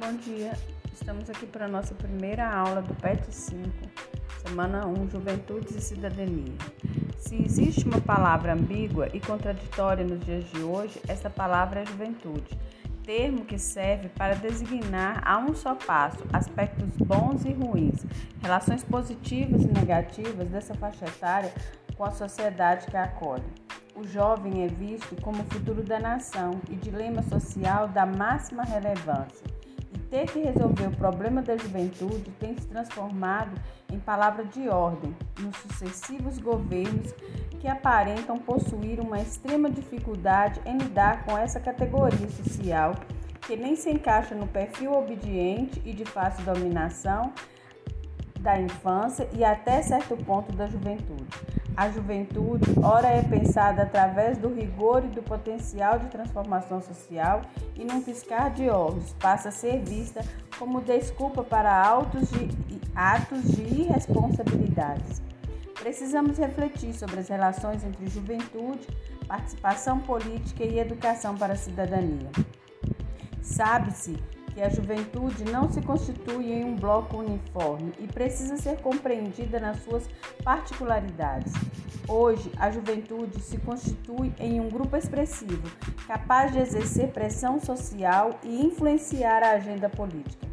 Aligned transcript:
bom 0.00 0.14
dia. 0.14 0.52
Estamos 0.94 1.28
aqui 1.28 1.44
para 1.44 1.66
a 1.66 1.68
nossa 1.68 1.94
primeira 1.94 2.50
aula 2.50 2.80
do 2.80 2.94
PET 2.94 3.22
5, 3.30 3.68
semana 4.46 4.86
1, 4.86 5.10
Juventudes 5.10 5.76
e 5.76 5.80
Cidadania. 5.82 6.54
Se 7.18 7.36
existe 7.36 7.84
uma 7.84 8.00
palavra 8.00 8.54
ambígua 8.54 9.08
e 9.12 9.20
contraditória 9.20 10.02
nos 10.02 10.24
dias 10.24 10.44
de 10.52 10.62
hoje, 10.62 10.98
essa 11.06 11.28
palavra 11.28 11.80
é 11.80 11.86
juventude, 11.86 12.58
termo 13.04 13.44
que 13.44 13.58
serve 13.58 14.08
para 14.08 14.34
designar 14.36 15.20
a 15.22 15.36
um 15.36 15.54
só 15.54 15.74
passo 15.74 16.24
aspectos 16.32 16.96
bons 16.96 17.44
e 17.44 17.52
ruins, 17.52 18.06
relações 18.40 18.82
positivas 18.82 19.64
e 19.64 19.68
negativas 19.68 20.48
dessa 20.48 20.72
faixa 20.72 21.04
etária 21.04 21.52
com 21.94 22.04
a 22.04 22.10
sociedade 22.10 22.86
que 22.86 22.96
a 22.96 23.04
acolhe. 23.04 23.44
O 23.94 24.06
jovem 24.06 24.64
é 24.64 24.68
visto 24.68 25.14
como 25.20 25.42
o 25.42 25.46
futuro 25.50 25.82
da 25.82 26.00
nação 26.00 26.58
e 26.70 26.74
dilema 26.74 27.22
social 27.22 27.86
da 27.86 28.06
máxima 28.06 28.62
relevância. 28.62 29.59
E 29.92 29.98
ter 29.98 30.26
que 30.30 30.38
resolver 30.40 30.86
o 30.86 30.96
problema 30.96 31.42
da 31.42 31.56
juventude 31.56 32.30
tem 32.38 32.56
se 32.56 32.66
transformado 32.66 33.50
em 33.92 33.98
palavra 33.98 34.44
de 34.44 34.68
ordem 34.68 35.14
nos 35.38 35.56
sucessivos 35.56 36.38
governos 36.38 37.12
que 37.58 37.68
aparentam 37.68 38.38
possuir 38.38 39.00
uma 39.00 39.20
extrema 39.20 39.68
dificuldade 39.68 40.60
em 40.64 40.78
lidar 40.78 41.24
com 41.24 41.36
essa 41.36 41.60
categoria 41.60 42.28
social 42.30 42.94
que 43.50 43.56
nem 43.56 43.74
se 43.74 43.90
encaixa 43.90 44.34
no 44.34 44.46
perfil 44.46 44.92
obediente 44.92 45.82
e 45.84 45.92
de 45.92 46.04
fácil 46.04 46.44
dominação 46.44 47.32
da 48.38 48.60
infância 48.60 49.28
e 49.36 49.44
até 49.44 49.82
certo 49.82 50.16
ponto 50.16 50.52
da 50.52 50.66
juventude. 50.66 51.26
A 51.80 51.88
juventude, 51.88 52.74
ora 52.82 53.08
é 53.08 53.22
pensada 53.22 53.84
através 53.84 54.36
do 54.36 54.52
rigor 54.52 55.02
e 55.02 55.08
do 55.08 55.22
potencial 55.22 55.98
de 55.98 56.08
transformação 56.08 56.82
social 56.82 57.40
e 57.74 57.86
num 57.86 58.02
piscar 58.02 58.50
de 58.50 58.68
olhos 58.68 59.14
passa 59.14 59.48
a 59.48 59.50
ser 59.50 59.82
vista 59.82 60.20
como 60.58 60.82
desculpa 60.82 61.42
para 61.42 61.82
de, 62.28 62.50
atos 62.94 63.44
de 63.44 63.62
irresponsabilidades. 63.62 65.22
Precisamos 65.72 66.36
refletir 66.36 66.92
sobre 66.92 67.18
as 67.18 67.28
relações 67.28 67.82
entre 67.82 68.06
juventude, 68.08 68.86
participação 69.26 70.00
política 70.00 70.62
e 70.62 70.80
educação 70.80 71.34
para 71.34 71.54
a 71.54 71.56
cidadania. 71.56 72.30
Sabe-se 73.40 74.22
que 74.60 74.64
a 74.64 74.68
juventude 74.68 75.42
não 75.44 75.72
se 75.72 75.80
constitui 75.80 76.52
em 76.52 76.64
um 76.66 76.76
bloco 76.76 77.16
uniforme 77.16 77.94
e 77.98 78.06
precisa 78.06 78.58
ser 78.58 78.76
compreendida 78.82 79.58
nas 79.58 79.82
suas 79.82 80.06
particularidades. 80.44 81.50
Hoje, 82.06 82.52
a 82.58 82.70
juventude 82.70 83.40
se 83.40 83.56
constitui 83.56 84.34
em 84.38 84.60
um 84.60 84.68
grupo 84.68 84.98
expressivo, 84.98 85.66
capaz 86.06 86.52
de 86.52 86.58
exercer 86.58 87.08
pressão 87.08 87.58
social 87.58 88.38
e 88.44 88.66
influenciar 88.66 89.42
a 89.42 89.52
agenda 89.52 89.88
política. 89.88 90.49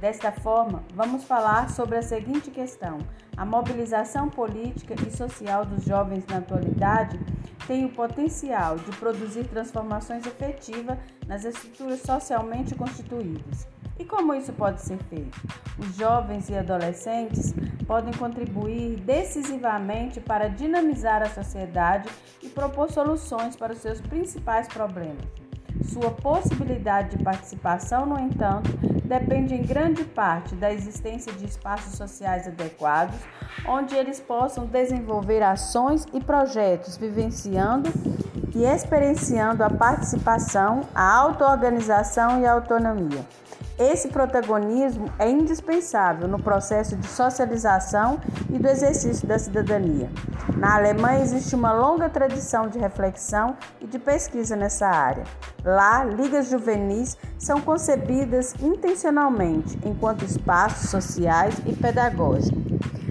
Desta 0.00 0.30
forma, 0.30 0.84
vamos 0.94 1.24
falar 1.24 1.70
sobre 1.70 1.96
a 1.96 2.02
seguinte 2.02 2.50
questão: 2.50 2.98
a 3.34 3.46
mobilização 3.46 4.28
política 4.28 4.94
e 4.94 5.10
social 5.10 5.64
dos 5.64 5.84
jovens 5.84 6.26
na 6.26 6.36
atualidade 6.38 7.18
tem 7.66 7.84
o 7.84 7.88
potencial 7.88 8.76
de 8.76 8.94
produzir 8.96 9.44
transformações 9.44 10.26
efetivas 10.26 10.98
nas 11.26 11.44
estruturas 11.44 12.00
socialmente 12.02 12.74
constituídas. 12.74 13.66
E 13.98 14.04
como 14.04 14.34
isso 14.34 14.52
pode 14.52 14.82
ser 14.82 14.98
feito? 15.04 15.40
Os 15.78 15.96
jovens 15.96 16.50
e 16.50 16.54
adolescentes 16.54 17.54
podem 17.86 18.12
contribuir 18.12 18.96
decisivamente 19.00 20.20
para 20.20 20.48
dinamizar 20.48 21.22
a 21.22 21.30
sociedade 21.30 22.08
e 22.42 22.48
propor 22.48 22.90
soluções 22.90 23.56
para 23.56 23.72
os 23.72 23.78
seus 23.78 24.00
principais 24.00 24.68
problemas. 24.68 25.45
Sua 25.92 26.10
possibilidade 26.10 27.16
de 27.16 27.22
participação, 27.22 28.06
no 28.06 28.18
entanto, 28.18 28.70
depende 29.04 29.54
em 29.54 29.62
grande 29.62 30.04
parte 30.04 30.54
da 30.54 30.72
existência 30.72 31.32
de 31.32 31.44
espaços 31.44 31.96
sociais 31.96 32.46
adequados, 32.46 33.16
onde 33.66 33.94
eles 33.94 34.20
possam 34.20 34.66
desenvolver 34.66 35.42
ações 35.42 36.04
e 36.12 36.20
projetos, 36.20 36.96
vivenciando 36.96 37.90
e 38.54 38.64
experienciando 38.64 39.62
a 39.62 39.70
participação, 39.70 40.82
a 40.94 41.14
auto-organização 41.14 42.40
e 42.40 42.46
a 42.46 42.52
autonomia. 42.52 43.24
Esse 43.78 44.08
protagonismo 44.08 45.12
é 45.18 45.30
indispensável 45.30 46.26
no 46.26 46.42
processo 46.42 46.96
de 46.96 47.06
socialização 47.06 48.18
e 48.48 48.58
do 48.58 48.66
exercício 48.66 49.28
da 49.28 49.38
cidadania. 49.38 50.10
Na 50.56 50.76
Alemanha 50.76 51.20
existe 51.20 51.54
uma 51.54 51.74
longa 51.74 52.08
tradição 52.08 52.68
de 52.68 52.78
reflexão 52.78 53.54
e 53.78 53.86
de 53.86 53.98
pesquisa 53.98 54.56
nessa 54.56 54.86
área. 54.86 55.24
Lá, 55.62 56.02
ligas 56.04 56.48
juvenis 56.48 57.18
são 57.38 57.60
concebidas 57.60 58.54
intencionalmente 58.62 59.78
enquanto 59.84 60.24
espaços 60.24 60.88
sociais 60.88 61.60
e 61.66 61.74
pedagógicos. 61.74 62.64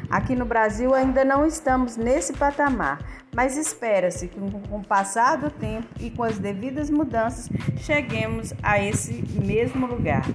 Aqui 0.09 0.35
no 0.35 0.45
Brasil 0.45 0.95
ainda 0.95 1.23
não 1.23 1.45
estamos 1.45 1.95
nesse 1.95 2.33
patamar, 2.33 2.99
mas 3.35 3.55
espera-se 3.55 4.27
que 4.27 4.39
com 4.39 4.77
o 4.77 4.83
passar 4.83 5.37
do 5.37 5.51
tempo 5.51 5.87
e 5.99 6.09
com 6.09 6.23
as 6.23 6.39
devidas 6.39 6.89
mudanças 6.89 7.49
cheguemos 7.77 8.51
a 8.63 8.79
esse 8.79 9.23
mesmo 9.39 9.85
lugar. 9.85 10.25